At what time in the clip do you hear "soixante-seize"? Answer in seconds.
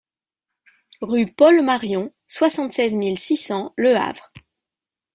2.27-2.95